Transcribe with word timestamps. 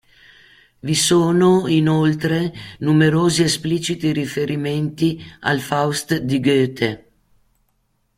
Vi 0.79 0.95
sono, 0.95 1.67
inoltre, 1.67 2.51
numerosi 2.79 3.43
espliciti 3.43 4.11
riferimenti 4.11 5.23
al 5.41 5.59
"Faust" 5.59 6.17
di 6.21 6.39
Goethe. 6.39 7.09